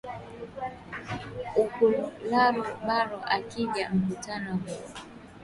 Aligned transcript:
uku 1.63 1.83
lora 1.91 2.45
bagbo 2.85 3.17
akikaja 3.35 3.85
mkutano 3.95 4.51
huo 4.57 4.81